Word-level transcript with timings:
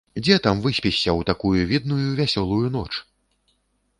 Дзе 0.23 0.35
там 0.45 0.61
выспішся 0.63 1.09
ў 1.11 1.21
такую 1.29 1.59
відную 1.71 1.99
вясёлую 2.19 2.67
ноч?! 2.79 2.89